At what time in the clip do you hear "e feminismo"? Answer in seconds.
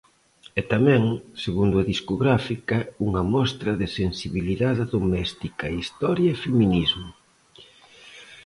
6.31-7.09